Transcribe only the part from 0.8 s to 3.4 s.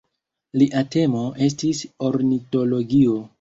temo estis ornitologio.